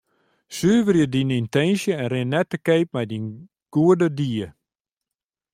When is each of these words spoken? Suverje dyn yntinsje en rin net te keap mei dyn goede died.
Suverje 0.57 1.05
dyn 1.13 1.35
yntinsje 1.39 1.93
en 2.03 2.07
rin 2.11 2.29
net 2.31 2.47
te 2.51 2.57
keap 2.65 2.89
mei 2.93 3.07
dyn 3.09 3.25
goede 3.73 4.07
died. 4.17 4.51